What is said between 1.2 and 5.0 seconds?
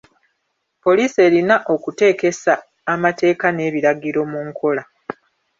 erina okuteekesa amateeka n'ebiragiro mu nkola.